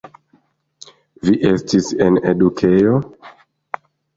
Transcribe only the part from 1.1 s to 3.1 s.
Vi estis en edukejo?